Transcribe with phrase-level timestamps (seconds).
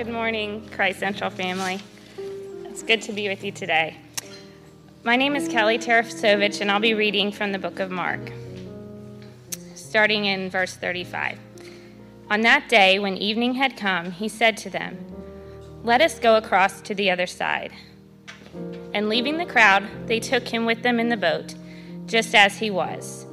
[0.00, 1.78] Good morning, Christ Central family.
[2.64, 3.98] It's good to be with you today.
[5.04, 8.32] My name is Kelly Tarasovich, and I'll be reading from the book of Mark,
[9.74, 11.38] starting in verse 35.
[12.30, 14.96] On that day, when evening had come, he said to them,
[15.84, 17.70] Let us go across to the other side.
[18.94, 21.54] And leaving the crowd, they took him with them in the boat,
[22.06, 23.26] just as he was.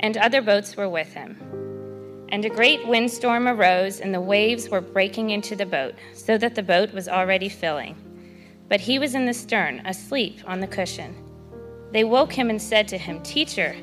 [0.00, 1.43] And other boats were with him.
[2.34, 6.56] And a great windstorm arose, and the waves were breaking into the boat, so that
[6.56, 7.94] the boat was already filling.
[8.68, 11.14] But he was in the stern, asleep on the cushion.
[11.92, 13.76] They woke him and said to him, Teacher,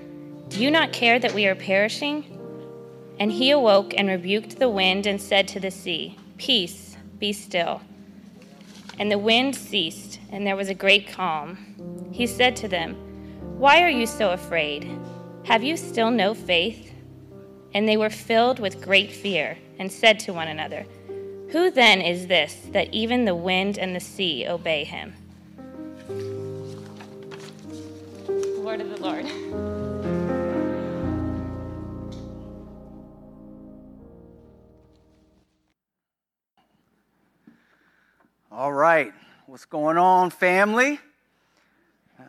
[0.49, 2.25] do you not care that we are perishing?
[3.19, 7.81] And he awoke and rebuked the wind and said to the sea, Peace, be still.
[8.99, 12.09] And the wind ceased, and there was a great calm.
[12.11, 12.95] He said to them,
[13.57, 14.91] Why are you so afraid?
[15.45, 16.90] Have you still no faith?
[17.73, 20.85] And they were filled with great fear, and said to one another,
[21.51, 25.13] Who then is this that even the wind and the sea obey him?
[28.61, 29.25] Word of the Lord.
[38.51, 39.13] All right,
[39.47, 40.99] what's going on, family?
[42.19, 42.23] Uh,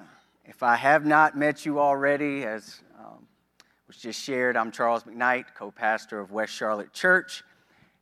[0.47, 2.81] if I have not met you already, as
[3.93, 4.57] was just shared.
[4.57, 7.45] I'm Charles McKnight, co pastor of West Charlotte Church,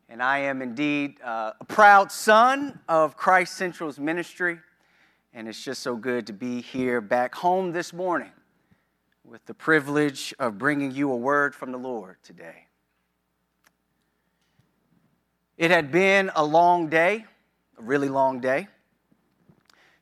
[0.09, 4.61] and I am indeed uh, a proud son of Christ Central's ministry.
[5.35, 8.31] And it's just so good to be here back home this morning
[9.25, 12.67] with the privilege of bringing you a word from the Lord today.
[15.59, 17.25] It had been a long day,
[17.77, 18.69] a really long day.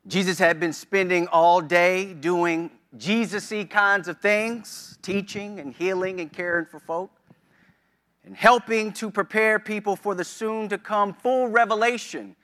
[0.05, 6.19] Jesus had been spending all day doing Jesus y kinds of things, teaching and healing
[6.19, 7.11] and caring for folk,
[8.25, 12.35] and helping to prepare people for the soon to come full revelation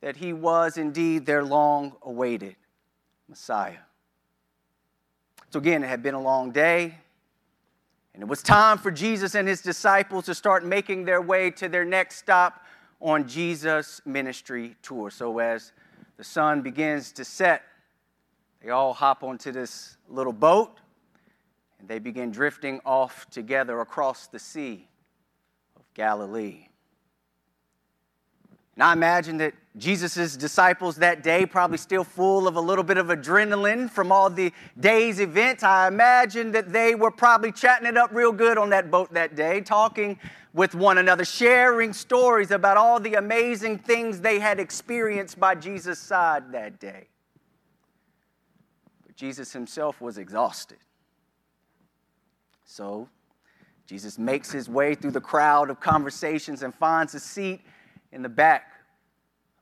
[0.00, 2.56] that he was indeed their long awaited
[3.28, 3.78] Messiah.
[5.50, 6.94] So, again, it had been a long day,
[8.14, 11.68] and it was time for Jesus and his disciples to start making their way to
[11.68, 12.64] their next stop
[13.00, 15.10] on Jesus' ministry tour.
[15.10, 15.72] So, as
[16.16, 17.62] the sun begins to set,
[18.62, 20.78] they all hop onto this little boat
[21.78, 24.88] and they begin drifting off together across the Sea
[25.76, 26.68] of Galilee.
[28.74, 32.96] And I imagine that Jesus' disciples that day, probably still full of a little bit
[32.96, 37.96] of adrenaline from all the day's events, I imagine that they were probably chatting it
[37.96, 40.18] up real good on that boat that day, talking
[40.52, 45.98] with one another, sharing stories about all the amazing things they had experienced by Jesus'
[45.98, 47.08] side that day.
[49.18, 50.78] Jesus himself was exhausted.
[52.64, 53.08] So
[53.84, 57.60] Jesus makes his way through the crowd of conversations and finds a seat
[58.12, 58.70] in the back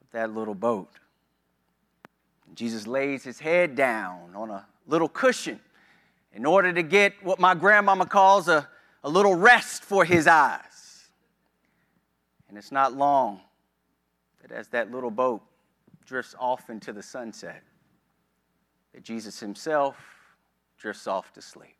[0.03, 0.91] of that little boat.
[2.55, 5.59] Jesus lays his head down on a little cushion
[6.35, 8.69] in order to get what my grandmama calls a,
[9.05, 11.09] a little rest for his eyes.
[12.51, 13.41] And it's not long
[14.43, 15.41] that as that little boat
[16.05, 17.63] drifts off into the sunset,
[18.97, 19.95] that Jesus himself
[20.79, 21.77] drifts off to sleep.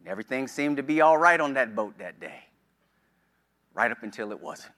[0.00, 2.40] And everything seemed to be all right on that boat that day,
[3.72, 4.72] right up until it wasn't.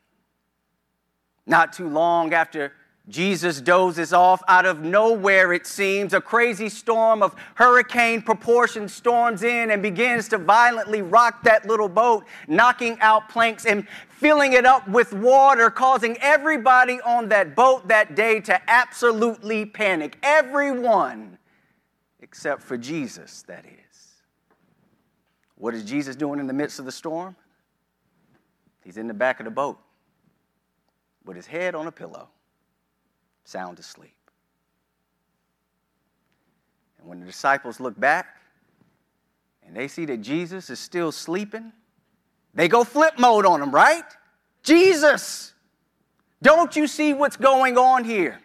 [1.47, 2.75] Not too long after
[3.09, 6.13] Jesus dozes off out of nowhere, it seems.
[6.13, 11.89] A crazy storm of hurricane proportions storms in and begins to violently rock that little
[11.89, 17.89] boat, knocking out planks and filling it up with water, causing everybody on that boat
[17.89, 20.19] that day to absolutely panic.
[20.23, 21.39] Everyone
[22.21, 24.23] except for Jesus, that is.
[25.55, 27.37] What is Jesus doing in the midst of the storm?
[28.85, 29.79] He's in the back of the boat
[31.25, 32.29] with his head on a pillow,
[33.49, 34.15] sound asleep.
[36.99, 38.37] And when the disciples look back
[39.67, 41.73] and they see that Jesus is still sleeping,
[42.53, 44.05] they go flip mode on him, right?
[44.63, 45.55] Jesus,
[46.43, 48.39] don't you see what's going on here?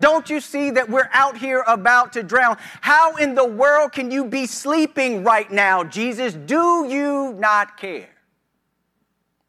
[0.00, 2.56] Don't you see that we're out here about to drown?
[2.82, 6.34] How in the world can you be sleeping right now, Jesus?
[6.34, 8.10] Do you not care?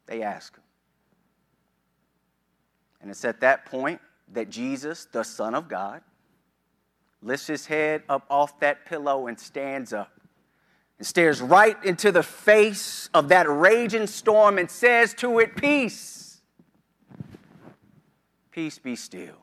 [0.06, 0.64] They ask him.
[3.02, 4.00] And it's at that point
[4.32, 6.02] that Jesus, the Son of God,
[7.22, 10.12] lifts his head up off that pillow and stands up
[10.98, 16.40] and stares right into the face of that raging storm and says to it, Peace,
[18.50, 19.36] peace be still.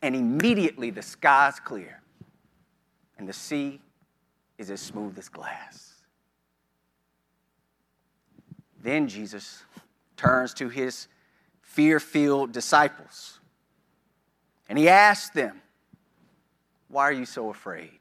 [0.00, 2.00] And immediately the sky's clear
[3.18, 3.80] and the sea
[4.58, 5.94] is as smooth as glass.
[8.82, 9.62] Then Jesus
[10.16, 11.06] turns to his
[11.72, 13.38] fear filled disciples
[14.68, 15.60] and he asked them,
[16.88, 17.98] Why are you so afraid?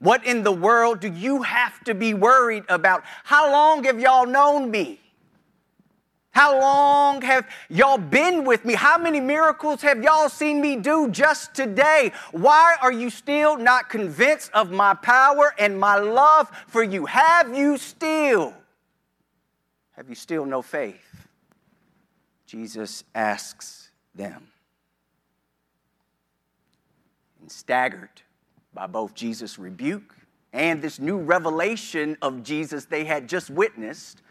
[0.00, 3.04] What in the world do you have to be worried about?
[3.24, 4.98] How long have y'all known me?
[6.32, 8.74] How long have y'all been with me?
[8.74, 12.12] How many miracles have y'all seen me do just today?
[12.32, 17.06] Why are you still not convinced of my power and my love for you?
[17.06, 18.54] Have you still?
[19.96, 21.09] Have you still no faith?
[22.50, 24.48] Jesus asks them.
[27.40, 28.22] And staggered
[28.74, 30.16] by both Jesus' rebuke
[30.52, 34.22] and this new revelation of Jesus they had just witnessed,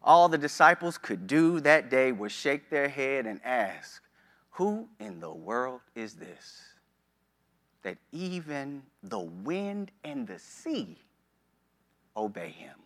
[0.00, 4.00] all the disciples could do that day was shake their head and ask,
[4.50, 6.62] Who in the world is this?
[7.82, 10.98] That even the wind and the sea
[12.16, 12.76] obey him.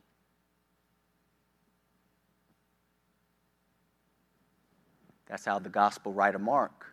[5.31, 6.87] That's how the gospel writer Mark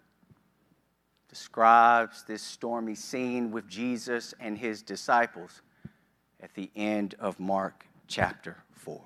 [1.27, 5.63] describes this stormy scene with Jesus and his disciples
[6.39, 9.01] at the end of Mark chapter 4.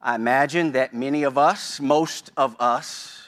[0.00, 3.20] I imagine that many of us, most of us,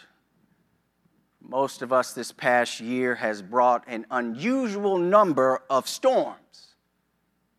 [1.42, 6.76] most of us this past year has brought an unusual number of storms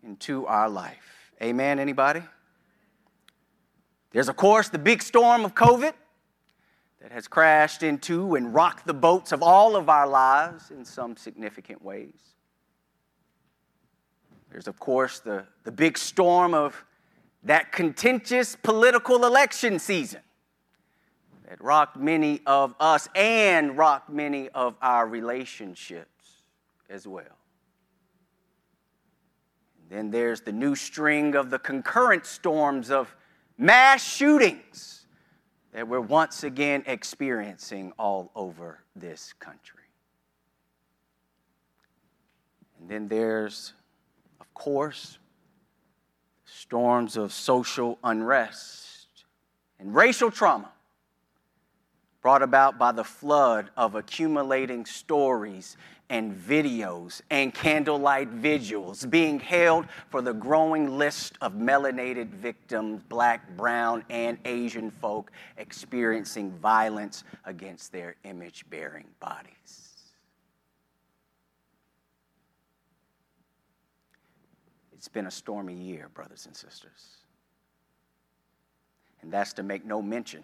[0.02, 1.34] into our life.
[1.42, 2.22] Amen, anybody?
[4.12, 5.94] There's, of course, the big storm of COVID
[7.02, 11.16] that has crashed into and rocked the boats of all of our lives in some
[11.16, 12.36] significant ways.
[14.52, 16.84] There's, of course, the, the big storm of
[17.44, 20.22] that contentious political election season
[21.50, 26.44] that rocked many of us and rocked many of our relationships
[26.90, 27.24] as well.
[29.80, 33.16] And then there's the new string of the concurrent storms of
[33.62, 35.06] mass shootings
[35.72, 39.84] that we're once again experiencing all over this country.
[42.80, 43.74] And then there's,
[44.40, 45.20] of course,
[46.44, 49.26] storms of social unrest
[49.80, 50.72] and racial trauma
[52.24, 55.78] brought about by the flood of accumulating stories
[56.12, 63.56] and videos and candlelight vigils being held for the growing list of melanated victims, black,
[63.56, 70.12] brown, and Asian folk experiencing violence against their image bearing bodies.
[74.92, 77.24] It's been a stormy year, brothers and sisters.
[79.22, 80.44] And that's to make no mention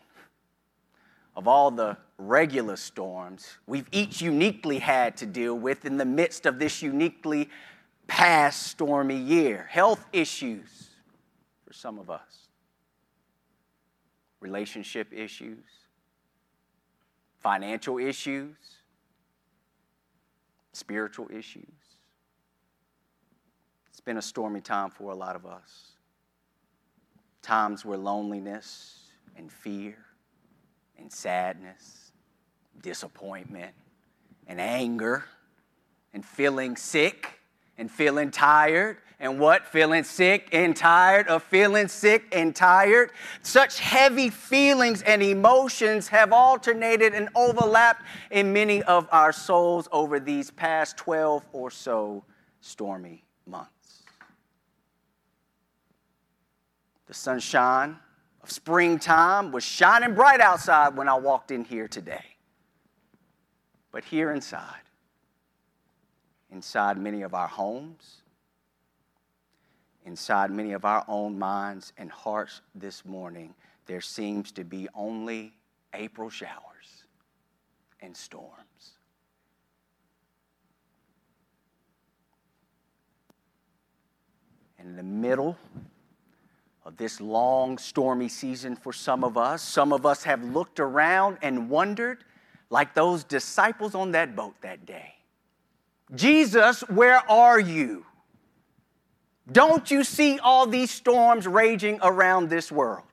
[1.37, 6.47] of all the regular storms we've each uniquely had to deal with in the midst
[6.47, 7.47] of this uniquely
[8.07, 9.67] past stormy year.
[9.69, 10.89] Health issues
[11.63, 12.49] for some of us,
[14.39, 15.63] relationship issues,
[17.39, 18.55] financial issues,
[20.73, 21.65] spiritual issues
[23.89, 25.91] It's been a stormy time for a lot of us.
[27.43, 30.06] Times where loneliness and fear
[30.97, 32.11] and sadness,
[32.81, 33.73] disappointment
[34.47, 35.25] and anger
[36.13, 37.39] and feeling sick
[37.77, 39.65] and feeling tired and what?
[39.65, 43.11] Feeling sick and tired of feeling sick and tired.
[43.41, 50.19] Such heavy feelings and emotions have alternated and overlapped in many of our souls over
[50.19, 52.23] these past 12 or so
[52.61, 54.03] stormy months.
[57.07, 57.97] The sunshine
[58.49, 62.25] springtime was shining bright outside when I walked in here today.
[63.91, 64.83] But here inside,
[66.51, 68.21] inside many of our homes,
[70.05, 73.53] inside many of our own minds and hearts this morning,
[73.85, 75.53] there seems to be only
[75.93, 77.05] April showers
[78.01, 78.53] and storms.
[84.79, 85.57] And in the middle
[86.95, 89.61] this long, stormy season for some of us.
[89.61, 92.23] Some of us have looked around and wondered,
[92.69, 95.13] like those disciples on that boat that day
[96.13, 98.05] Jesus, where are you?
[99.51, 103.06] Don't you see all these storms raging around this world?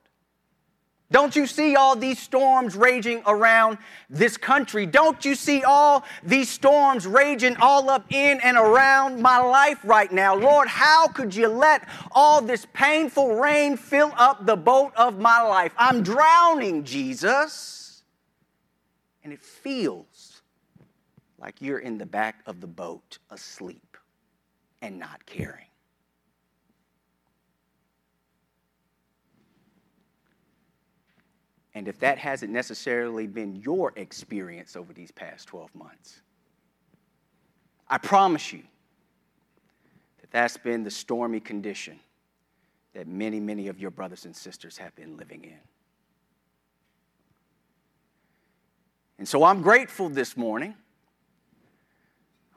[1.11, 3.77] Don't you see all these storms raging around
[4.09, 4.87] this country?
[4.87, 10.11] Don't you see all these storms raging all up in and around my life right
[10.11, 10.35] now?
[10.35, 15.41] Lord, how could you let all this painful rain fill up the boat of my
[15.41, 15.73] life?
[15.77, 18.03] I'm drowning, Jesus.
[19.23, 20.41] And it feels
[21.37, 23.97] like you're in the back of the boat asleep
[24.81, 25.67] and not caring.
[31.75, 36.21] And if that hasn't necessarily been your experience over these past 12 months.
[37.89, 38.63] I promise you
[40.21, 41.99] that that's been the stormy condition
[42.93, 45.59] that many, many of your brothers and sisters have been living in.
[49.17, 50.75] And so I'm grateful this morning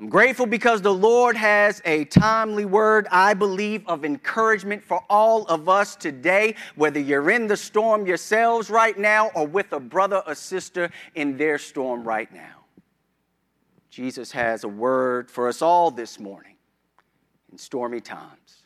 [0.01, 5.45] I'm grateful because the Lord has a timely word, I believe, of encouragement for all
[5.47, 10.23] of us today, whether you're in the storm yourselves right now or with a brother
[10.25, 12.65] or sister in their storm right now.
[13.91, 16.55] Jesus has a word for us all this morning
[17.51, 18.63] in stormy times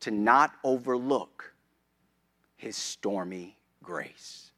[0.00, 1.52] to not overlook
[2.56, 4.50] his stormy grace.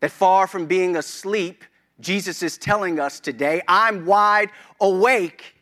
[0.00, 1.62] That far from being asleep,
[2.00, 5.56] Jesus is telling us today I'm wide awake.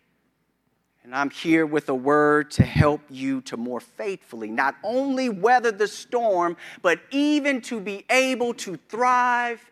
[1.04, 5.72] And I'm here with a word to help you to more faithfully not only weather
[5.72, 9.70] the storm, but even to be able to thrive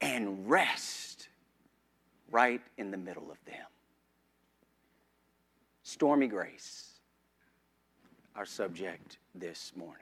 [0.00, 1.28] and rest
[2.30, 3.66] right in the middle of them.
[5.82, 6.92] Stormy grace,
[8.34, 9.96] our subject this morning.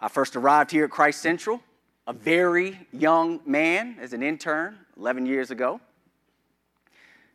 [0.00, 1.60] I first arrived here at Christ Central
[2.08, 5.78] a very young man as an intern 11 years ago.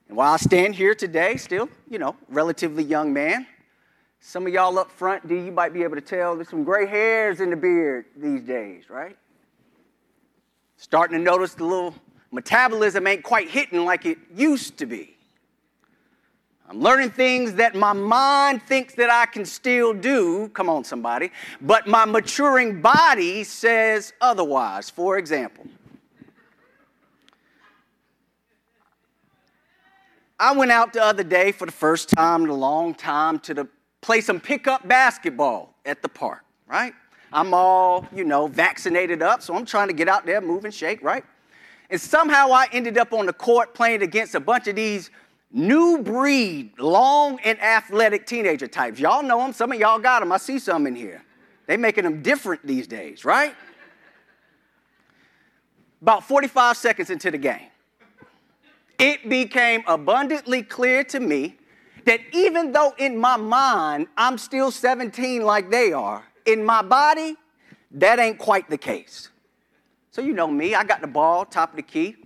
[0.08, 3.46] And while I stand here today, still, you know, relatively young man,
[4.20, 6.88] some of y'all up front, D, you might be able to tell there's some gray
[6.88, 9.16] hairs in the beard these days, right?
[10.78, 11.94] Starting to notice the little
[12.32, 15.13] metabolism ain't quite hitting like it used to be.
[16.70, 20.50] I'm learning things that my mind thinks that I can still do.
[20.50, 21.32] Come on, somebody.
[21.62, 24.90] But my maturing body says otherwise.
[24.90, 25.66] For example,
[30.40, 33.54] I went out the other day for the first time in a long time to
[33.54, 33.68] the,
[34.02, 36.94] play some pickup basketball at the park, right?
[37.32, 40.74] I'm all, you know, vaccinated up, so I'm trying to get out there, move and
[40.74, 41.24] shake, right?
[41.90, 45.12] And somehow I ended up on the court playing against a bunch of these
[45.54, 49.00] new breed, long and athletic teenager types.
[49.00, 49.54] Y'all know them.
[49.54, 50.32] Some of y'all got them.
[50.32, 51.24] I see some in here.
[51.68, 53.56] They making them different these days, right?
[56.02, 57.70] About 45 seconds into the game,
[59.00, 61.58] it became abundantly clear to me
[62.06, 67.38] that even though in my mind I'm still 17 like they are, in my body,
[67.92, 69.30] that ain't quite the case.
[70.12, 72.18] So you know me, I got the ball, top of the key.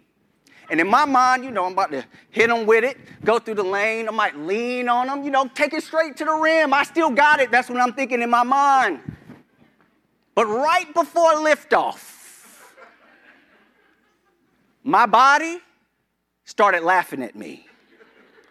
[0.70, 3.56] And in my mind, you know, I'm about to hit them with it, go through
[3.56, 4.08] the lane.
[4.08, 6.74] I might lean on them, you know, take it straight to the rim.
[6.74, 7.52] I still got it.
[7.52, 9.00] That's what I'm thinking in my mind.
[10.36, 12.16] But right before liftoff,
[14.84, 15.60] my body
[16.46, 17.66] started laughing at me.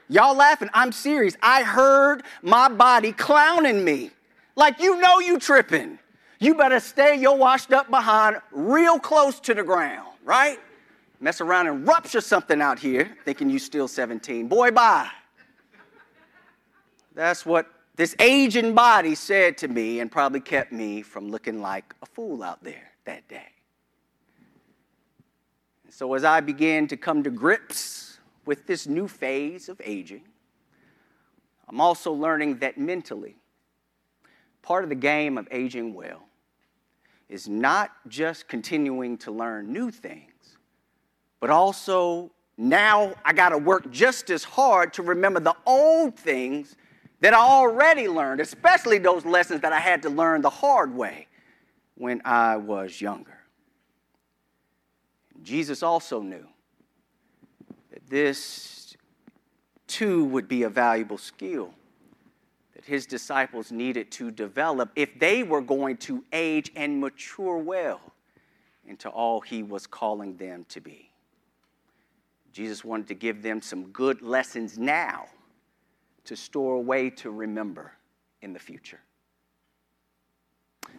[0.08, 0.68] Y'all laughing?
[0.72, 1.36] I'm serious.
[1.42, 4.10] I heard my body clowning me.
[4.54, 5.98] Like, you know, you tripping.
[6.38, 10.58] You better stay your washed up behind real close to the ground, right?
[11.20, 14.48] Mess around and rupture something out here thinking you still 17.
[14.48, 15.08] Boy, bye.
[17.14, 21.94] That's what this aging body said to me and probably kept me from looking like
[22.02, 23.48] a fool out there that day.
[25.84, 30.24] And so, as I began to come to grips with this new phase of aging,
[31.68, 33.36] I'm also learning that mentally,
[34.60, 36.22] part of the game of aging well
[37.28, 40.35] is not just continuing to learn new things
[41.40, 46.76] but also now I got to work just as hard to remember the old things
[47.20, 51.26] that I already learned, especially those lessons that I had to learn the hard way
[51.94, 53.38] when I was younger.
[55.42, 56.46] Jesus also knew
[57.92, 58.96] that this
[59.86, 61.72] too would be a valuable skill
[62.74, 68.00] that his disciples needed to develop if they were going to age and mature well
[68.86, 71.10] into all he was calling them to be.
[72.56, 75.26] Jesus wanted to give them some good lessons now
[76.24, 77.92] to store away to remember
[78.40, 78.98] in the future.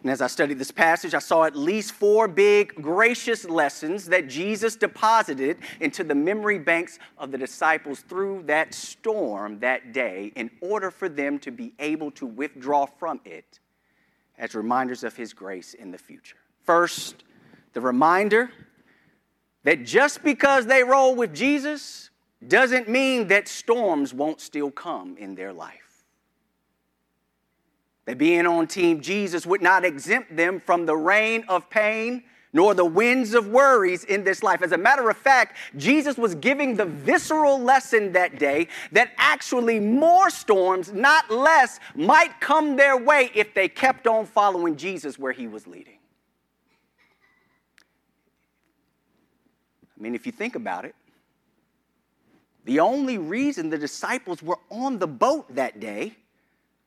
[0.02, 4.28] And as I studied this passage, I saw at least four big, gracious lessons that
[4.28, 10.52] Jesus deposited into the memory banks of the disciples through that storm that day in
[10.60, 13.58] order for them to be able to withdraw from it
[14.38, 16.36] as reminders of his grace in the future.
[16.62, 17.24] First,
[17.72, 18.52] the reminder
[19.68, 22.08] that just because they roll with Jesus
[22.46, 26.04] doesn't mean that storms won't still come in their life.
[28.06, 32.22] That being on Team Jesus would not exempt them from the rain of pain,
[32.54, 34.62] nor the winds of worries in this life.
[34.62, 39.78] As a matter of fact, Jesus was giving the visceral lesson that day that actually
[39.80, 45.32] more storms, not less, might come their way if they kept on following Jesus where
[45.32, 45.97] he was leading.
[49.98, 50.94] I mean, if you think about it,
[52.64, 56.16] the only reason the disciples were on the boat that day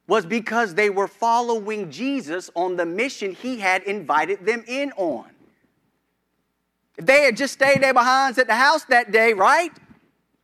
[0.08, 5.30] was because they were following Jesus on the mission he had invited them in on.
[6.98, 9.72] If they had just stayed their behinds at the house that day, right?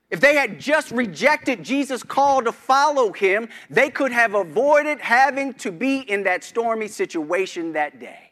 [0.10, 5.54] If they had just rejected Jesus' call to follow him, they could have avoided having
[5.56, 8.32] to be in that stormy situation that day.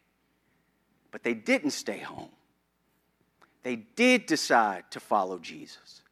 [1.11, 2.29] But they didn't stay home.
[3.65, 6.03] They did decide to follow Jesus.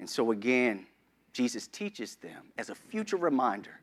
[0.00, 0.86] And so, again,
[1.32, 3.78] Jesus teaches them as a future reminder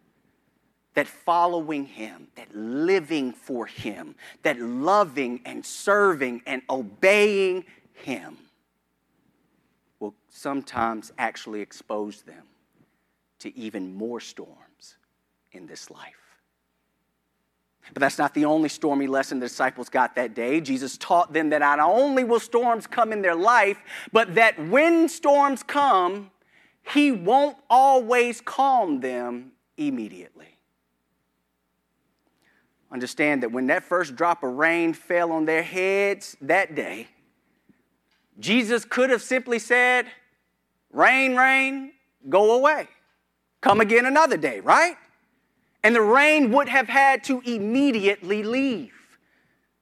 [0.94, 4.14] that following Him, that living for Him,
[4.44, 7.64] that loving and serving and obeying
[7.94, 8.38] Him
[10.02, 12.44] will sometimes actually expose them
[13.40, 14.98] to even more storms
[15.54, 16.29] in this life.
[17.94, 20.62] But that's not the only stormy lesson the disciples got that day.
[20.62, 23.78] Jesus taught them that not only will storms come in their life,
[24.12, 26.32] but that when storms come,
[26.94, 30.58] He won't always calm them immediately.
[32.92, 37.08] Understand that when that first drop of rain fell on their heads that day,
[38.40, 40.08] Jesus could have simply said,
[40.92, 41.92] Rain, rain,
[42.30, 42.88] go away.
[43.62, 44.96] Come again another day, right?
[45.84, 48.94] And the rain would have had to immediately leave.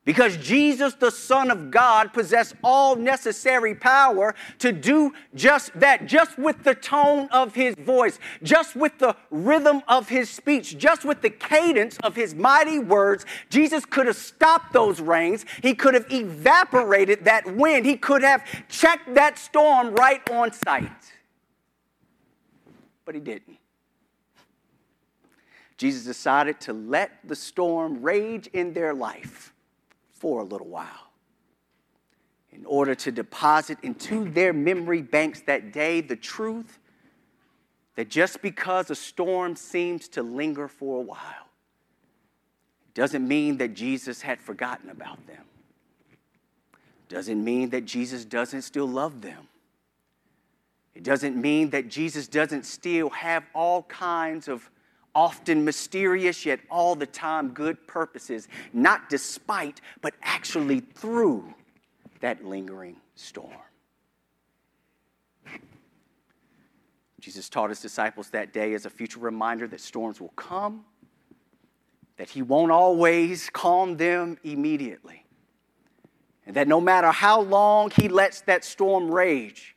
[0.08, 6.38] Because Jesus, the Son of God, possessed all necessary power to do just that, just
[6.39, 11.22] with the tone of his voice, just with the rhythm of his speech, just with
[11.22, 13.25] the cadence of his mighty words.
[13.50, 15.46] Jesus could have stopped those rains.
[15.62, 17.86] He could have evaporated that wind.
[17.86, 20.89] He could have checked that storm right on sight.
[23.04, 23.58] But he didn't.
[25.77, 29.54] Jesus decided to let the storm rage in their life
[30.12, 31.12] for a little while
[32.52, 36.80] in order to deposit into their memory banks that day the truth
[37.95, 41.47] that just because a storm seems to linger for a while
[42.93, 45.43] doesn't mean that Jesus had forgotten about them.
[47.10, 49.47] Doesn't mean that Jesus doesn't still love them.
[50.95, 54.69] It doesn't mean that Jesus doesn't still have all kinds of
[55.17, 61.43] often mysterious, yet all the time good purposes, not despite, but actually through
[62.19, 63.51] that lingering storm.
[67.19, 70.86] Jesus taught his disciples that day as a future reminder that storms will come,
[72.17, 75.25] that he won't always calm them immediately,
[76.45, 79.75] and that no matter how long he lets that storm rage,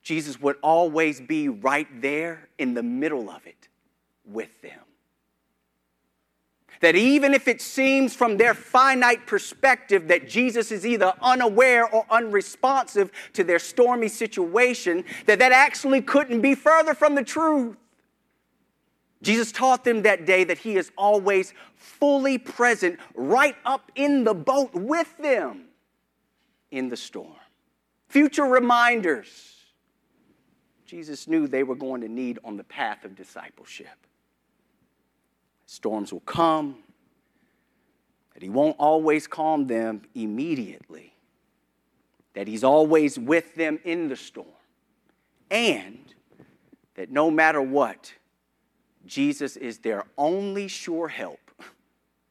[0.00, 3.59] Jesus would always be right there in the middle of it
[4.32, 4.80] with them.
[6.80, 12.06] That even if it seems from their finite perspective that Jesus is either unaware or
[12.10, 17.76] unresponsive to their stormy situation, that that actually couldn't be further from the truth.
[19.22, 24.32] Jesus taught them that day that he is always fully present right up in the
[24.32, 25.64] boat with them
[26.70, 27.34] in the storm.
[28.08, 29.50] Future reminders
[30.86, 33.86] Jesus knew they were going to need on the path of discipleship.
[35.70, 36.78] Storms will come,
[38.34, 41.14] that He won't always calm them immediately,
[42.34, 44.48] that He's always with them in the storm,
[45.48, 46.12] and
[46.96, 48.12] that no matter what,
[49.06, 51.38] Jesus is their only sure help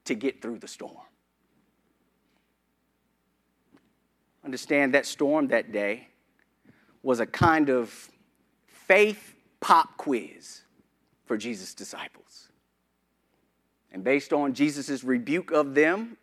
[0.04, 0.98] to get through the storm.
[4.44, 6.08] Understand that storm that day
[7.02, 8.10] was a kind of
[8.66, 10.60] faith pop quiz
[11.24, 12.49] for Jesus' disciples.
[13.92, 16.16] And based on Jesus' rebuke of them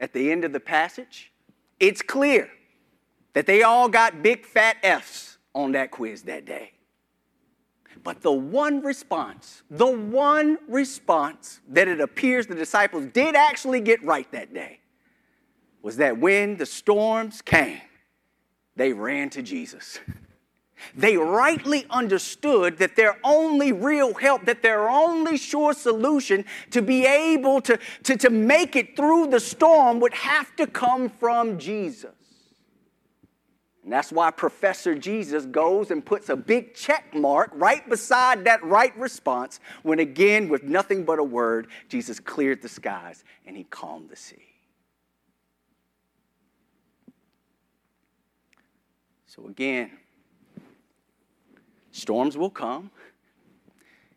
[0.00, 1.32] at the end of the passage,
[1.78, 2.50] it's clear
[3.34, 6.72] that they all got big fat F's on that quiz that day.
[8.02, 14.04] But the one response, the one response that it appears the disciples did actually get
[14.04, 14.80] right that day
[15.82, 17.80] was that when the storms came,
[18.76, 20.00] they ran to Jesus.
[20.94, 27.06] They rightly understood that their only real help, that their only sure solution to be
[27.06, 32.12] able to, to, to make it through the storm would have to come from Jesus.
[33.84, 38.64] And that's why Professor Jesus goes and puts a big check mark right beside that
[38.64, 43.64] right response when, again, with nothing but a word, Jesus cleared the skies and he
[43.64, 44.54] calmed the sea.
[49.26, 49.90] So, again,
[51.94, 52.90] storms will come,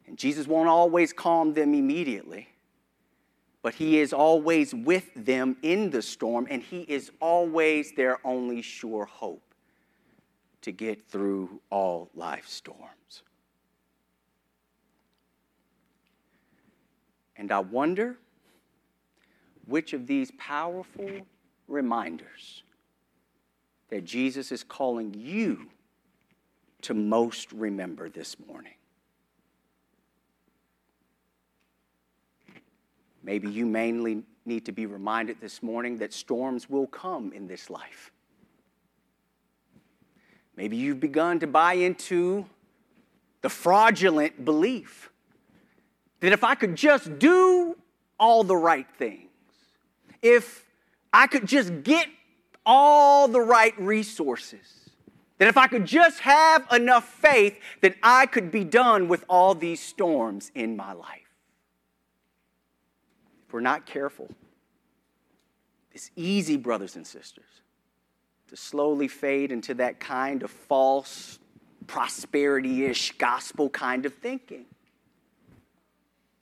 [0.08, 2.50] and Jesus won't always calm them immediately,
[3.62, 8.64] but He is always with them in the storm, and He is always their only
[8.64, 9.44] sure hope
[10.62, 13.22] to get through all life storms.
[17.36, 18.18] And I wonder
[19.68, 21.28] which of these powerful
[21.68, 22.64] reminders
[23.90, 25.68] that Jesus is calling you
[26.88, 28.72] to most remember this morning.
[33.22, 37.70] Maybe you mainly need to be reminded this morning that storms will come in this
[37.70, 38.14] life.
[40.56, 42.46] Maybe you've begun to buy into
[43.42, 45.12] the fraudulent belief
[46.22, 47.76] that if I could just do
[48.18, 49.28] all the right things,
[50.22, 50.66] if
[51.12, 52.08] I could just get
[52.66, 54.87] all the right resources,
[55.38, 59.54] that if I could just have enough faith, that I could be done with all
[59.54, 61.22] these storms in my life.
[63.48, 64.30] If we're not careful,
[65.94, 67.62] it's easy, brothers and sisters,
[68.50, 71.40] to slowly fade into that kind of false,
[71.86, 74.66] prosperity ish gospel kind of thinking.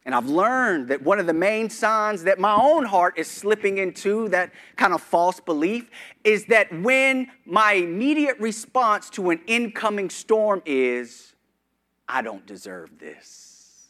[0.05, 3.79] And I've learned that one of the main signs that my own heart is slipping
[3.79, 5.89] into that kind of false belief
[6.23, 11.33] is that when my immediate response to an incoming storm is,
[12.07, 13.87] I don't deserve this.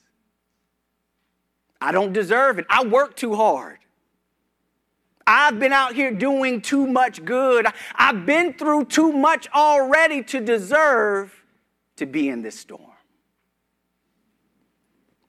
[1.82, 2.66] I don't deserve it.
[2.70, 3.80] I work too hard.
[5.28, 7.68] I've been out here doing too much good.
[7.96, 11.44] I've been through too much already to deserve
[11.98, 12.95] to be in this storm.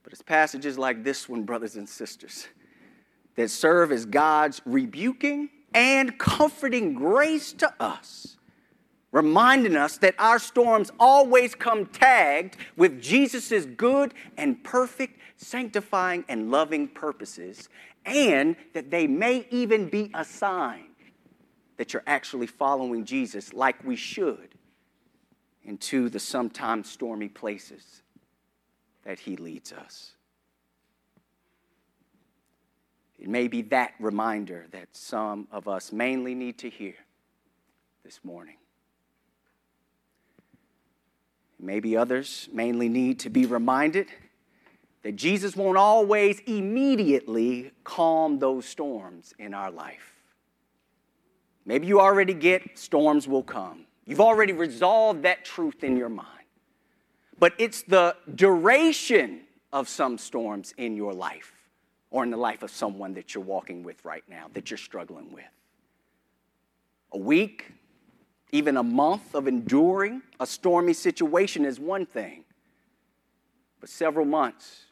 [0.07, 2.47] But it's passages like this one, brothers and sisters,
[3.35, 8.37] that serve as God's rebuking and comforting grace to us,
[9.11, 16.53] reminding us that our storms always come tagged with Jesus' good and perfect, sanctifying and
[16.53, 17.69] loving purposes,
[18.05, 20.85] and that they may even be a sign
[21.79, 24.55] that you're actually following Jesus like we should
[25.64, 28.03] into the sometimes stormy places
[29.07, 30.12] that He leads us.
[33.19, 36.95] It may be that reminder that some of us mainly need to hear
[38.05, 38.57] this morning.
[41.59, 44.09] Maybe others mainly need to be reminded
[45.03, 50.14] that Jesus won't always immediately calm those storms in our life.
[51.64, 53.87] Maybe you already get storms will come.
[54.05, 56.36] You've already resolved that truth in your mind
[57.38, 61.53] but it's the duration of some storms in your life
[62.11, 65.31] or in the life of someone that you're walking with right now, that you're struggling
[65.33, 65.44] with.
[67.12, 67.72] A week,
[68.53, 72.44] even a month of enduring a stormy situation is one thing,
[73.81, 74.87] but several months,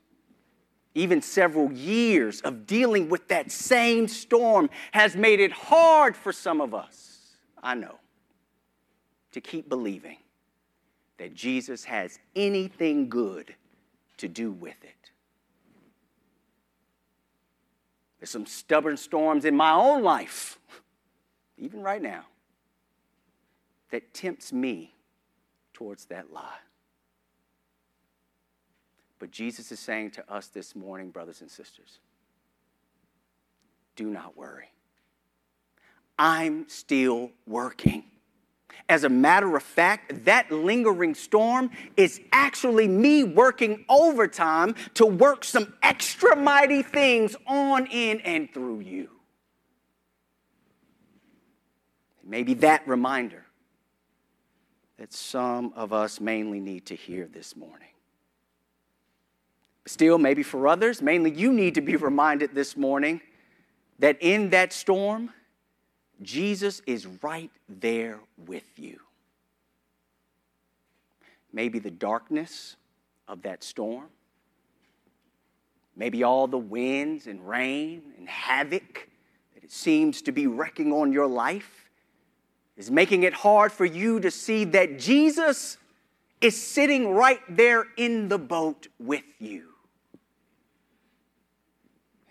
[0.94, 6.61] even several years of dealing with that same storm has made it hard for some
[6.61, 7.96] of us, I know,
[9.33, 10.18] to keep believing
[11.18, 13.55] that Jesus has anything good
[14.16, 15.11] to do with it.
[18.18, 20.59] There's some stubborn storms in my own life,
[21.59, 22.24] even right now,
[23.90, 24.94] that tempts me
[25.72, 26.59] towards that lie.
[29.18, 31.98] But Jesus is saying to us this morning, brothers and sisters,
[33.96, 34.70] do not worry.
[36.18, 38.05] I'm still working.
[38.88, 45.44] As a matter of fact, that lingering storm is actually me working overtime to work
[45.44, 49.08] some extra mighty things on, in, and through you.
[52.22, 53.44] Maybe that reminder
[54.98, 57.88] that some of us mainly need to hear this morning.
[59.87, 63.20] Still, maybe for others, mainly you need to be reminded this morning
[63.98, 65.30] that in that storm,
[66.22, 69.00] Jesus is right there with you.
[71.53, 72.77] Maybe the darkness
[73.29, 74.07] of that storm,
[75.96, 79.09] maybe all the winds and rain and havoc
[79.55, 81.90] that it seems to be wrecking on your life
[82.77, 85.79] is making it hard for you to see that Jesus
[86.40, 89.73] is sitting right there in the boat with you.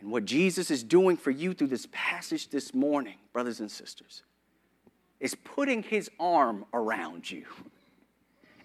[0.04, 4.24] And what Jesus is doing for you through this passage this morning, brothers and sisters,
[5.22, 7.46] is putting his arm around you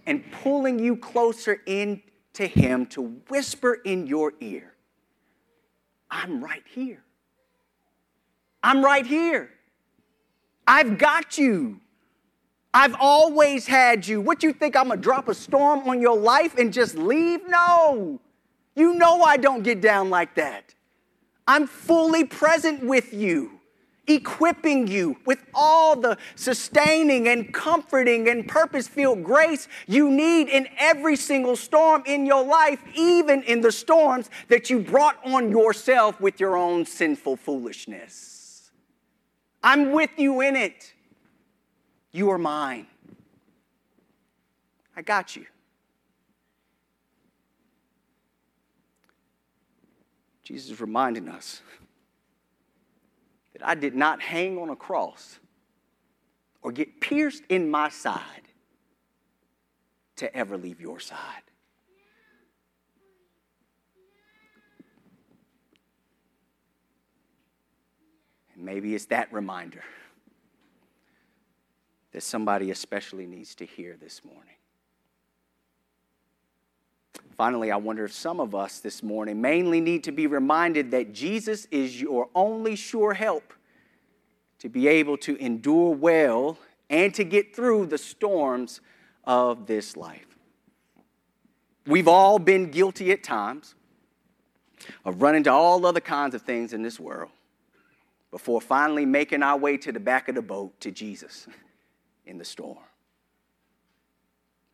[0.05, 4.75] and pulling you closer in to him to whisper in your ear,
[6.11, 7.05] I'm right here.
[8.61, 9.51] I'm right here.
[10.67, 11.81] I've got you.
[12.75, 14.21] I've always had you.
[14.21, 17.47] What you think I'm gonna drop a storm on your life and just leave?
[17.47, 18.21] No.
[18.75, 20.75] You know I don't get down like that.
[21.49, 23.59] I'm fully present with you
[24.09, 30.67] equipping you with all the sustaining and comforting and purpose filled grace you need in
[30.79, 36.21] every single storm in your life, even in the storms that you brought on yourself
[36.21, 38.71] with your own sinful foolishness.
[39.63, 40.95] I'm with you in it.
[42.13, 42.87] You are mine.
[44.97, 45.47] I got you.
[50.49, 51.61] Jesus is reminding us
[53.53, 55.39] that I did not hang on a cross
[56.63, 58.49] or get pierced in my side
[60.17, 61.19] to ever leave your side.
[68.55, 69.85] And maybe it's that reminder
[72.13, 74.58] that somebody especially needs to hear this morning.
[77.39, 81.13] Finally, I wonder if some of us this morning mainly need to be reminded that
[81.13, 83.55] Jesus is your only sure help
[84.59, 86.59] to be able to endure well
[86.91, 88.81] and to get through the storms
[89.23, 90.37] of this life.
[91.87, 93.77] We've all been guilty at times
[95.05, 97.31] of running to all other kinds of things in this world
[98.33, 101.47] before finally making our way to the back of the boat to Jesus
[102.27, 102.79] in the storm.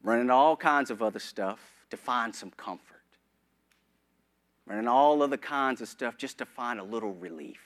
[0.02, 2.90] Running to all kinds of other stuff to find some comfort.
[4.66, 7.60] Running all other kinds of stuff just to find a little relief.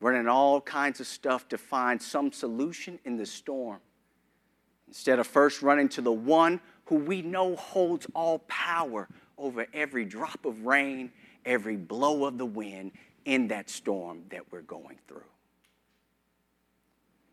[0.00, 3.80] Running all kinds of stuff to find some solution in the storm.
[4.86, 10.04] Instead of first running to the one who we know holds all power over every
[10.04, 11.10] drop of rain,
[11.44, 12.92] every blow of the wind
[13.24, 15.22] in that storm that we're going through.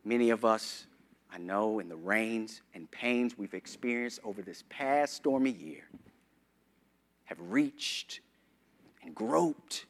[0.04, 0.86] Many of us
[1.32, 5.84] I know in the rains and pains we've experienced over this past stormy year
[7.24, 8.20] have reached
[9.02, 9.86] and groped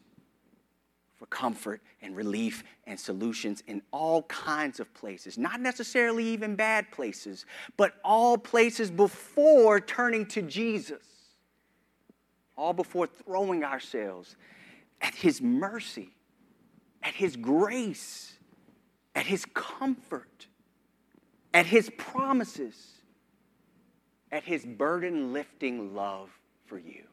[1.16, 6.90] for comfort and relief and solutions in all kinds of places, not necessarily even bad
[6.90, 7.46] places,
[7.76, 11.02] but all places before turning to Jesus,
[12.56, 14.36] all before throwing ourselves
[15.00, 16.10] at His mercy,
[17.02, 18.34] at His grace,
[19.14, 20.46] at His comfort
[21.52, 22.76] at His promises,
[24.30, 26.30] at His burden lifting love
[26.66, 27.04] for you.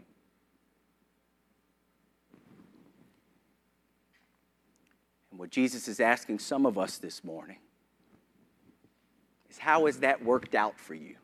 [5.31, 7.57] And what Jesus is asking some of us this morning
[9.49, 11.15] is how has that worked out for you?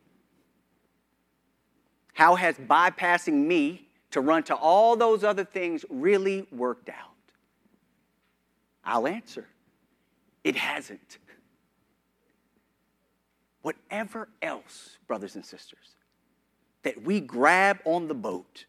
[2.13, 6.95] How has bypassing me to run to all those other things really worked out?
[8.83, 9.47] I'll answer
[10.43, 11.19] it hasn't
[13.61, 15.95] whatever else, brothers and sisters,
[16.83, 18.65] that we grab on the boat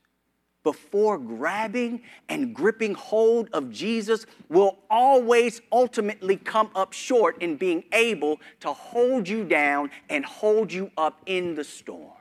[0.63, 7.85] before grabbing and gripping hold of Jesus will always ultimately come up short in being
[7.93, 12.13] able to hold you down and hold you up in the storm.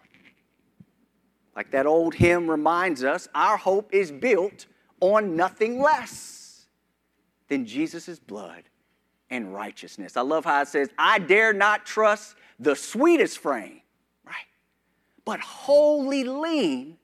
[1.55, 4.65] Like that old hymn reminds us, our hope is built
[5.01, 6.67] on nothing less
[7.49, 8.63] than Jesus' blood
[9.29, 10.15] and righteousness.
[10.15, 13.82] I love how it says, I dare not trust the sweetest frame,
[14.26, 14.36] right?
[15.26, 16.98] But wholly lean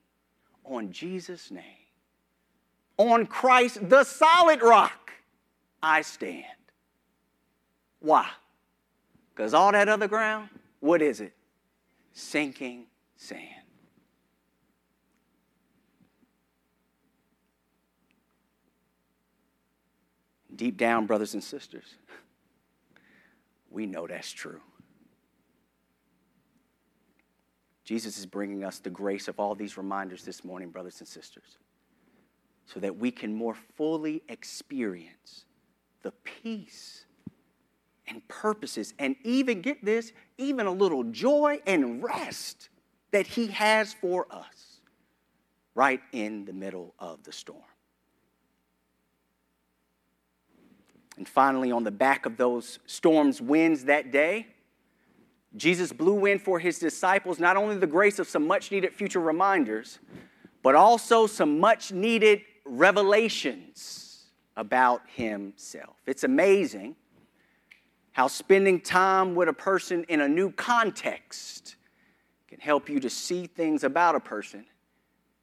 [0.65, 1.63] on Jesus' name.
[2.97, 5.11] On Christ, the solid rock,
[5.81, 6.45] I stand.
[7.99, 8.27] Why?
[9.33, 11.33] Because all that other ground, what is it?
[12.13, 13.41] Sinking sand.
[20.55, 21.95] Deep down, brothers and sisters,
[23.69, 24.61] we know that's true.
[27.85, 31.57] Jesus is bringing us the grace of all these reminders this morning, brothers and sisters,
[32.65, 35.45] so that we can more fully experience
[36.01, 37.05] the peace
[38.07, 42.69] and purposes, and even get this, even a little joy and rest
[43.11, 44.79] that He has for us
[45.73, 47.63] right in the middle of the storm.
[51.17, 54.47] And finally, on the back of those storms' winds that day,
[55.55, 59.21] Jesus blew in for his disciples not only the grace of some much needed future
[59.21, 59.99] reminders,
[60.61, 64.25] but also some much needed revelations
[64.57, 65.95] about himself.
[66.05, 66.95] It's amazing
[68.11, 71.75] how spending time with a person in a new context
[72.47, 74.65] can help you to see things about a person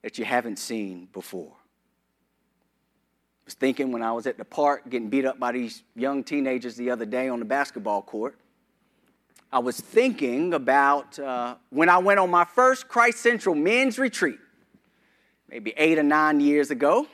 [0.02, 1.52] that you haven't seen before.
[1.52, 6.24] I was thinking when I was at the park getting beat up by these young
[6.24, 8.38] teenagers the other day on the basketball court
[9.52, 14.38] I was thinking about uh, when I went on my first Christ Central men's retreat,
[15.50, 17.06] maybe eight or nine years ago.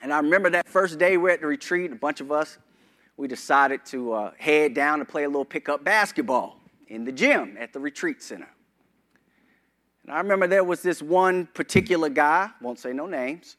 [0.00, 2.56] And I remember that first day we are at the retreat, a bunch of us,
[3.18, 7.58] we decided to uh, head down and play a little pickup basketball in the gym
[7.60, 8.48] at the retreat center.
[10.04, 13.56] And I remember there was this one particular guy, won't say no names,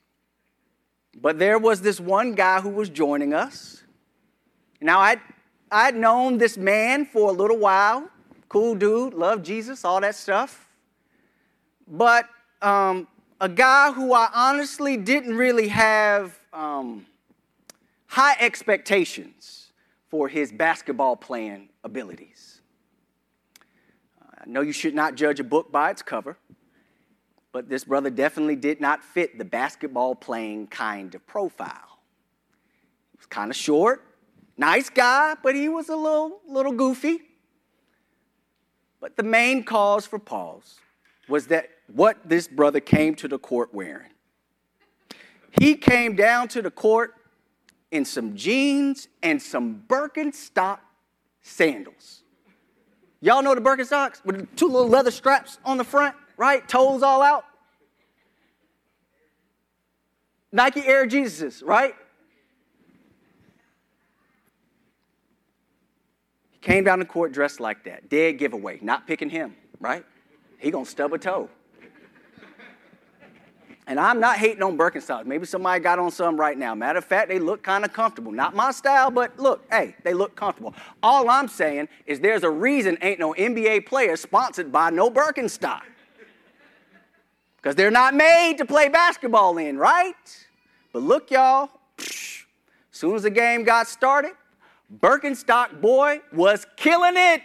[1.21, 3.84] but there was this one guy who was joining us.
[4.81, 5.21] Now, I'd,
[5.71, 8.10] I'd known this man for a little while.
[8.49, 10.69] Cool dude, loved Jesus, all that stuff.
[11.88, 12.30] But
[12.62, 13.08] um,
[13.41, 17.06] a guy who I honestly didn't really have um,
[18.08, 19.71] high expectations
[20.08, 22.62] for his basketball playing abilities.
[24.21, 26.38] I know you should not judge a book by its cover,
[27.51, 31.99] but this brother definitely did not fit the basketball playing kind of profile.
[33.12, 34.05] He was kind of short,
[34.58, 37.22] nice guy, but he was a little, little goofy.
[39.00, 40.80] But the main cause for pause
[41.28, 44.12] was that what this brother came to the court wearing.
[45.60, 47.13] He came down to the court
[47.91, 50.80] in some jeans and some Birkenstock
[51.41, 52.24] sandals.
[53.22, 56.15] Y'all know the Birkenstocks with two little leather straps on the front?
[56.38, 56.68] right?
[56.68, 57.46] Toes all out.
[60.52, 61.96] Nike Air Jesus, right?
[66.65, 68.10] Came down the court dressed like that.
[68.10, 68.80] Dead giveaway.
[68.82, 70.04] Not picking him, right?
[70.58, 71.47] He gonna stub a toe.
[73.88, 75.28] And I'm not hating on Birkenstocks.
[75.28, 76.73] Maybe somebody got on some right now.
[76.73, 78.32] Matter of fact, they look kind of comfortable.
[78.32, 80.73] Not my style, but look, hey, they look comfortable.
[81.04, 85.84] All I'm saying is there's a reason ain't no NBA player sponsored by no Birkenstock
[87.58, 90.15] because they're not made to play basketball in, right?
[90.91, 92.08] But look, y'all, as
[92.91, 94.32] soon as the game got started,
[94.93, 97.41] Birkenstock boy was killing it.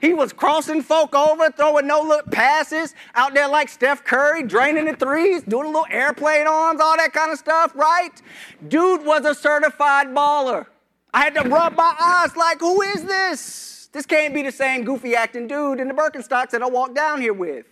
[0.00, 4.84] He was crossing folk over, throwing no look passes out there like Steph Curry, draining
[4.84, 8.22] the threes, doing a little airplane arms, all that kind of stuff, right?
[8.68, 10.66] Dude was a certified baller.
[11.12, 13.88] I had to rub my eyes like, who is this?
[13.92, 17.20] This can't be the same goofy acting dude in the Birkenstocks that I walked down
[17.20, 17.66] here with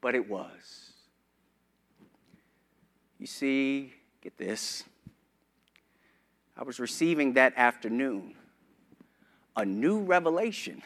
[0.00, 0.92] but it was.
[3.18, 3.92] You see,
[4.22, 4.84] get this.
[6.60, 8.34] I was receiving that afternoon
[9.56, 10.82] a new revelation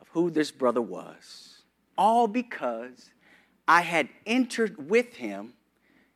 [0.00, 1.62] of who this brother was,
[1.98, 3.10] all because
[3.68, 5.52] I had entered with him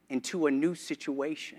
[0.09, 1.59] into a new situation,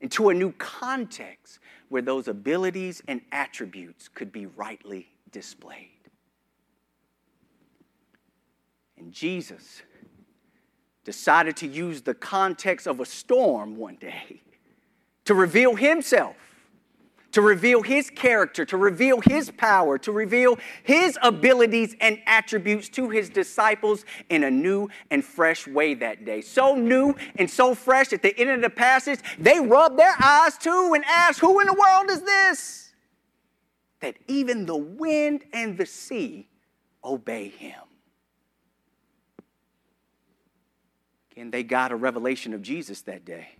[0.00, 1.58] into a new context
[1.88, 5.90] where those abilities and attributes could be rightly displayed.
[8.96, 9.82] And Jesus
[11.04, 14.42] decided to use the context of a storm one day
[15.28, 16.36] to reveal himself,
[17.32, 23.10] to reveal his character, to reveal his power, to reveal his abilities and attributes to
[23.10, 26.40] his disciples in a new and fresh way that day.
[26.40, 30.56] So new and so fresh at the end of the passage, they rubbed their eyes
[30.56, 32.94] too and asked, Who in the world is this?
[34.00, 36.48] That even the wind and the sea
[37.04, 37.74] obey him.
[41.36, 43.50] and they got a revelation of Jesus that day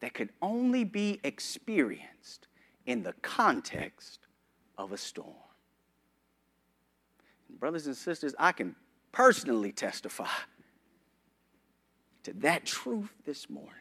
[0.00, 2.46] that could only be experienced
[2.86, 4.20] in the context
[4.76, 5.34] of a storm.
[7.58, 8.76] Brothers and sisters, I can
[9.12, 10.28] personally testify
[12.22, 13.72] to that truth this morning.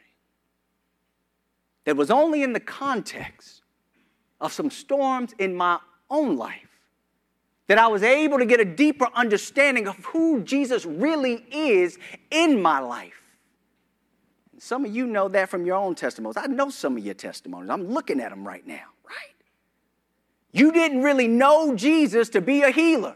[1.86, 3.62] That was only in the context
[4.42, 6.68] of some storms in my own life
[7.68, 12.00] that I was able to get a deeper understanding of who Jesus really is
[12.32, 13.22] in my life.
[14.60, 16.38] Some of you know that from your own testimonies.
[16.38, 17.70] I know some of your testimonies.
[17.70, 19.36] I'm looking at them right now, right?
[20.52, 23.16] You didn't really know Jesus to be a healer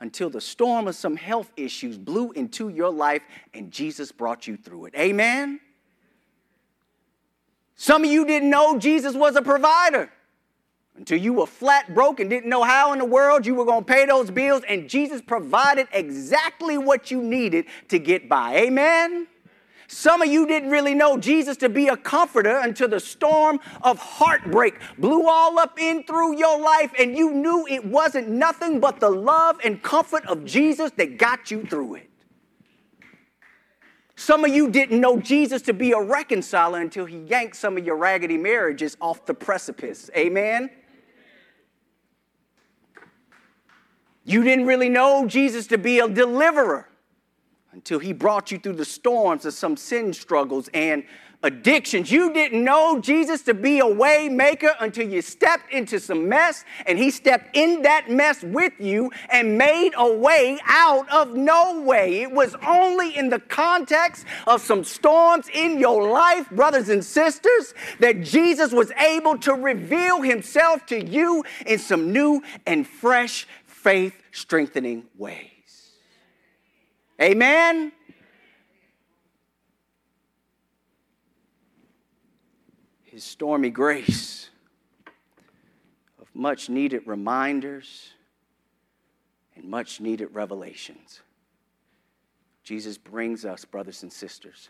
[0.00, 3.22] until the storm of some health issues blew into your life
[3.52, 4.94] and Jesus brought you through it.
[4.96, 5.60] Amen?
[7.74, 10.10] Some of you didn't know Jesus was a provider
[10.96, 13.84] until you were flat broke and didn't know how in the world you were going
[13.84, 18.54] to pay those bills, and Jesus provided exactly what you needed to get by.
[18.56, 19.26] Amen?
[19.94, 23.96] Some of you didn't really know Jesus to be a comforter until the storm of
[23.96, 28.98] heartbreak blew all up in through your life, and you knew it wasn't nothing but
[28.98, 32.10] the love and comfort of Jesus that got you through it.
[34.16, 37.86] Some of you didn't know Jesus to be a reconciler until he yanked some of
[37.86, 40.10] your raggedy marriages off the precipice.
[40.16, 40.70] Amen?
[44.24, 46.88] You didn't really know Jesus to be a deliverer
[47.74, 51.04] until He brought you through the storms of some sin struggles and
[51.44, 52.10] addictions.
[52.10, 56.64] You didn't know Jesus to be a way maker until you stepped into some mess
[56.86, 61.80] and he stepped in that mess with you and made a way out of no
[61.82, 62.22] way.
[62.22, 67.74] It was only in the context of some storms in your life, brothers and sisters,
[68.00, 74.14] that Jesus was able to reveal himself to you in some new and fresh faith
[74.32, 75.53] strengthening ways.
[77.20, 77.92] Amen.
[83.14, 84.50] his stormy grace
[86.20, 88.10] of much needed reminders
[89.54, 91.20] and much needed revelations.
[92.64, 94.68] Jesus brings us, brothers and sisters,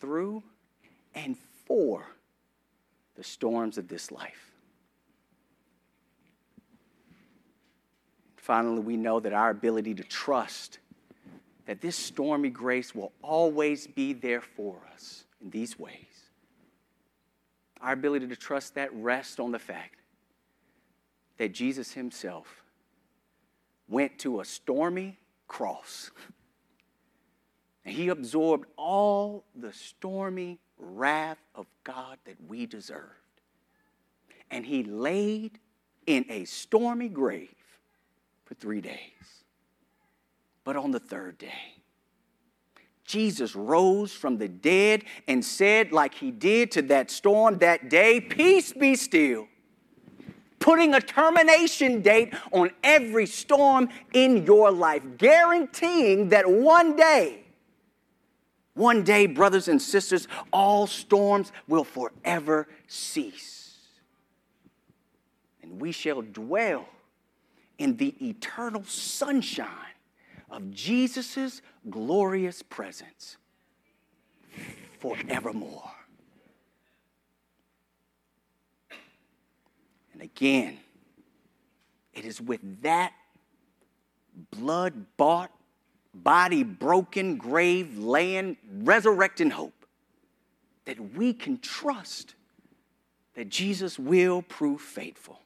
[0.00, 0.42] through
[1.14, 2.08] and for
[3.14, 4.50] the storms of this life.
[8.36, 10.80] Finally, we know that our ability to trust
[11.68, 16.08] that this stormy grace will always be there for us in these ways
[17.80, 20.00] our ability to trust that rests on the fact
[21.36, 22.64] that Jesus himself
[23.88, 25.16] went to a stormy
[25.46, 26.10] cross
[27.84, 33.04] and he absorbed all the stormy wrath of God that we deserved.
[34.50, 35.58] And he laid
[36.06, 37.54] in a stormy grave
[38.44, 39.44] for three days.
[40.68, 41.76] But on the third day,
[43.06, 48.20] Jesus rose from the dead and said, like he did to that storm that day,
[48.20, 49.48] Peace be still.
[50.58, 57.44] Putting a termination date on every storm in your life, guaranteeing that one day,
[58.74, 63.74] one day, brothers and sisters, all storms will forever cease.
[65.62, 66.86] And we shall dwell
[67.78, 69.87] in the eternal sunshine
[70.50, 73.36] of Jesus' glorious presence
[74.98, 75.90] forevermore.
[80.12, 80.78] And again,
[82.12, 83.12] it is with that
[84.50, 85.52] blood bought,
[86.12, 89.86] body broken, grave laying, resurrecting hope
[90.86, 92.34] that we can trust
[93.34, 95.40] that Jesus will prove faithful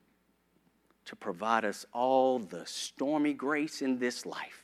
[1.04, 4.61] to provide us all the stormy grace in this life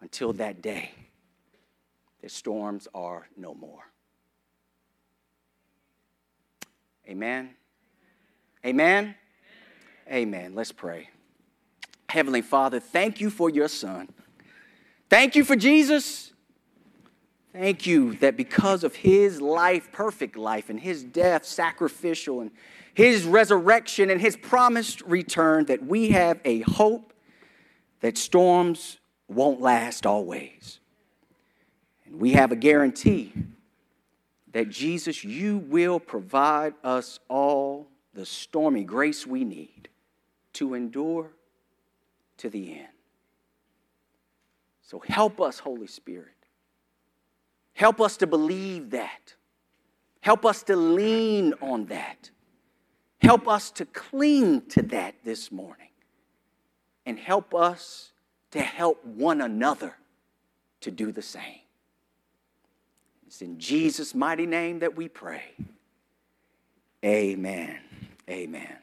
[0.00, 0.92] until that day,
[2.22, 3.84] the storms are no more.
[7.08, 7.50] Amen.
[8.64, 9.14] Amen.
[10.10, 10.54] Amen.
[10.54, 11.08] Let's pray.
[12.08, 14.08] Heavenly Father, thank you for your Son.
[15.08, 16.32] Thank you for Jesus.
[17.52, 22.52] Thank you that because of his life, perfect life, and his death, sacrificial, and
[22.94, 27.12] his resurrection and his promised return, that we have a hope
[28.02, 28.99] that storms
[29.30, 30.80] won't last always.
[32.04, 33.32] And we have a guarantee
[34.52, 39.88] that Jesus, you will provide us all the stormy grace we need
[40.54, 41.30] to endure
[42.38, 42.88] to the end.
[44.82, 46.34] So help us, Holy Spirit.
[47.74, 49.34] Help us to believe that.
[50.20, 52.30] Help us to lean on that.
[53.22, 55.88] Help us to cling to that this morning.
[57.06, 58.09] And help us
[58.50, 59.96] to help one another
[60.80, 61.60] to do the same.
[63.26, 65.42] It's in Jesus' mighty name that we pray.
[67.04, 67.78] Amen.
[68.28, 68.76] Amen.